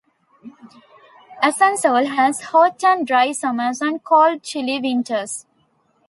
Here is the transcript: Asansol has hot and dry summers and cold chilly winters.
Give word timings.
Asansol 1.43 2.07
has 2.15 2.41
hot 2.41 2.83
and 2.83 3.05
dry 3.05 3.31
summers 3.31 3.81
and 3.81 4.03
cold 4.03 4.41
chilly 4.41 4.79
winters. 4.79 5.45